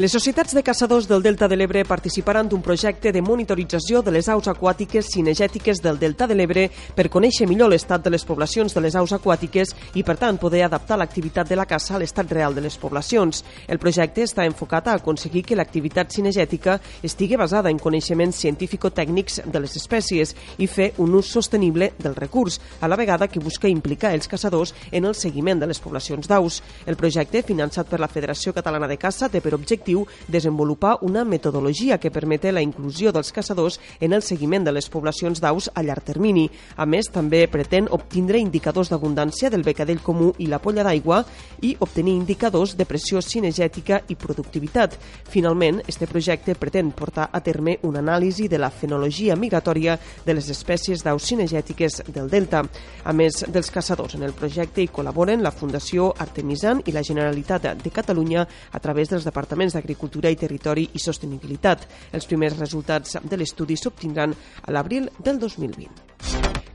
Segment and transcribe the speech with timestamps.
[0.00, 4.30] Les societats de caçadors del Delta de l'Ebre participaran d'un projecte de monitorització de les
[4.32, 6.62] aus aquàtiques cinegètiques del Delta de l'Ebre
[6.96, 10.62] per conèixer millor l'estat de les poblacions de les aus aquàtiques i, per tant, poder
[10.64, 13.42] adaptar l'activitat de la caça a l'estat real de les poblacions.
[13.68, 19.60] El projecte està enfocat a aconseguir que l'activitat cinegètica estigui basada en coneixements científico-tècnics de
[19.60, 24.14] les espècies i fer un ús sostenible del recurs, a la vegada que busca implicar
[24.16, 26.62] els caçadors en el seguiment de les poblacions d'aus.
[26.86, 31.24] El projecte, finançat per la Federació Catalana de Caça, té per objectiu objectiu desenvolupar una
[31.24, 35.82] metodologia que permete la inclusió dels caçadors en el seguiment de les poblacions d'aus a
[35.82, 36.48] llarg termini.
[36.76, 41.24] A més, també pretén obtindre indicadors d'abundància del becadell comú i la polla d'aigua
[41.62, 44.96] i obtenir indicadors de pressió cinegètica i productivitat.
[45.28, 50.50] Finalment, este projecte pretén portar a terme una anàlisi de la fenologia migratòria de les
[50.50, 52.62] espècies d'aus cinegètiques del Delta.
[53.04, 57.82] A més dels caçadors en el projecte hi col·laboren la Fundació Artemisan i la Generalitat
[57.82, 61.88] de Catalunya a través dels departaments d'Agricultura i Territori i Sostenibilitat.
[62.12, 66.09] Els primers resultats de l'estudi s'obtindran a l'abril del 2020.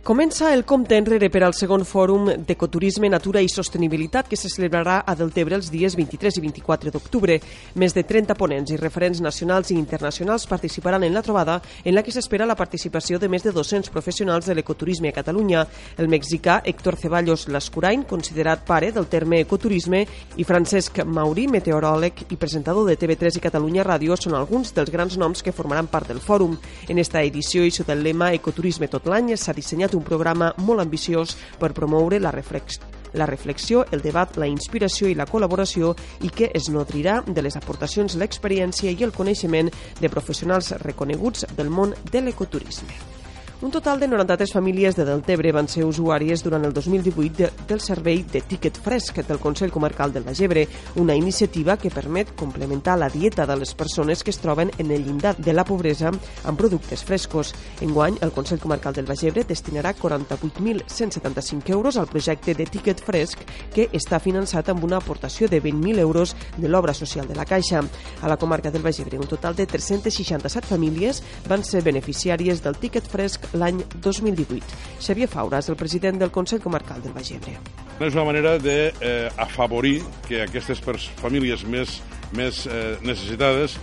[0.06, 5.00] Comença el compte enrere per al segon fòrum d'ecoturisme, natura i sostenibilitat que se celebrarà
[5.02, 7.40] a Deltebre els dies 23 i 24 d'octubre.
[7.82, 12.04] Més de 30 ponents i referents nacionals i internacionals participaran en la trobada en la
[12.06, 15.64] que s'espera la participació de més de 200 professionals de l'ecoturisme a Catalunya.
[15.98, 20.04] El mexicà Héctor Ceballos Lascurain, considerat pare del terme ecoturisme,
[20.38, 25.18] i Francesc Mauri, meteoròleg i presentador de TV3 i Catalunya Ràdio, són alguns dels grans
[25.18, 26.54] noms que formaran part del fòrum.
[26.94, 30.84] En esta edició i sota el lema Ecoturisme tot l'any s'ha dissenyat un programa molt
[30.84, 36.30] ambiciós per promoure la reflexió la reflexió, el debat, la inspiració i la col·laboració i
[36.36, 41.96] que es nodrirà de les aportacions, l'experiència i el coneixement de professionals reconeguts del món
[42.12, 43.15] de l'ecoturisme.
[43.62, 47.80] Un total de 93 famílies de Deltebre van ser usuàries durant el 2018 de, del
[47.80, 50.66] servei de Ticket Fresc del Consell Comarcal del Baix Ebre,
[51.00, 55.06] una iniciativa que permet complementar la dieta de les persones que es troben en el
[55.06, 57.54] llindar de la pobresa amb productes frescos.
[57.80, 63.48] Enguany, el Consell Comarcal del Baix Ebre destinarà 48.175 euros al projecte de Ticket Fresc
[63.72, 67.86] que està finançat amb una aportació de 20.000 euros de l'obra social de la Caixa.
[68.22, 72.76] A la comarca del Baix Ebre, un total de 367 famílies van ser beneficiàries del
[72.84, 74.78] Ticket Fresc l'any 2018.
[75.00, 77.58] Xavier Faura és el president del Consell Comarcal del Baix Ebre.
[78.00, 80.82] És una manera d'afavorir eh, que aquestes
[81.22, 82.00] famílies més,
[82.36, 83.78] més eh, necessitades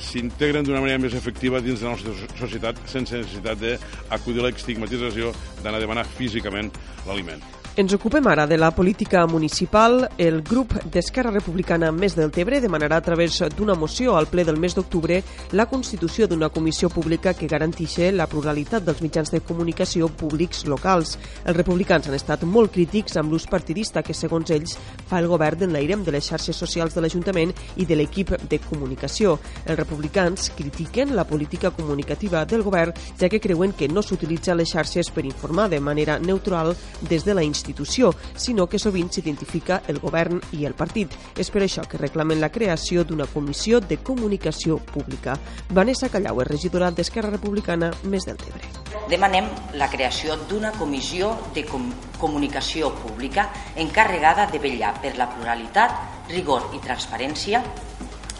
[0.00, 5.34] s'integren d'una manera més efectiva dins de la nostra societat sense necessitat d'acudir a l'estigmatització
[5.62, 6.72] d'anar a demanar físicament
[7.06, 7.63] l'aliment.
[7.76, 10.08] Ens ocupem ara de la política municipal.
[10.16, 14.60] El grup d'Esquerra Republicana Més del Tebre demanarà a través d'una moció al ple del
[14.62, 15.16] mes d'octubre
[15.58, 21.16] la constitució d'una comissió pública que garantixi la pluralitat dels mitjans de comunicació públics locals.
[21.42, 24.76] Els republicans han estat molt crítics amb l'ús partidista que, segons ells,
[25.10, 28.60] fa el govern en l'airem de les xarxes socials de l'Ajuntament i de l'equip de
[28.68, 29.40] comunicació.
[29.66, 34.70] Els republicans critiquen la política comunicativa del govern, ja que creuen que no s'utilitza les
[34.70, 39.82] xarxes per informar de manera neutral des de la institució institució, sinó que sovint s'identifica
[39.88, 41.12] el govern i el partit.
[41.38, 45.38] És per això que reclamen la creació d'una comissió de comunicació pública.
[45.70, 48.68] Vanessa Callau és regidora d'Esquerra Republicana més del Tebre.
[49.08, 49.48] Demanem
[49.80, 55.96] la creació d'una comissió de com comunicació pública encarregada de vetllar per la pluralitat,
[56.30, 57.62] rigor i transparència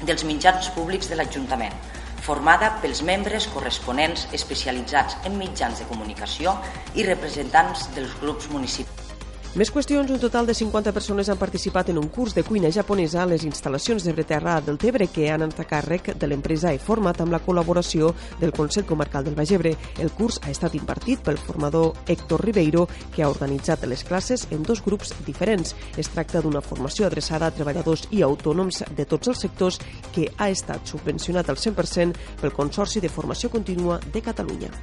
[0.05, 1.75] dels mitjans públics de l'Ajuntament,
[2.25, 6.57] formada pels membres corresponents especialitzats en mitjans de comunicació
[6.97, 9.04] i representants dels grups municipals.
[9.55, 13.21] Més qüestions, un total de 50 persones han participat en un curs de cuina japonesa
[13.23, 17.21] a les instal·lacions de Breterra del Tebre que han anat a càrrec de l'empresa eFormat
[17.23, 18.09] amb la col·laboració
[18.41, 19.77] del Consell Comarcal del Baix Ebre.
[20.03, 24.67] El curs ha estat impartit pel formador Héctor Ribeiro, que ha organitzat les classes en
[24.67, 25.77] dos grups diferents.
[25.97, 29.79] Es tracta d'una formació adreçada a treballadors i autònoms de tots els sectors
[30.11, 34.75] que ha estat subvencionat al 100% pel Consorci de Formació Contínua de Catalunya.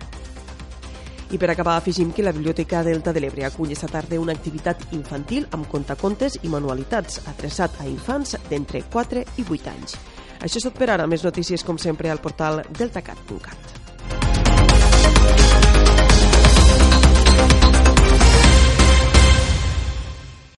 [1.31, 4.83] I per acabar afegim que la Biblioteca Delta de l'Ebre acull esta tarda una activitat
[4.91, 9.95] infantil amb contacontes i manualitats adreçat a infants d'entre 4 i 8 anys.
[10.41, 11.07] Això és tot per ara.
[11.07, 13.80] Més notícies, com sempre, al portal deltacat.cat.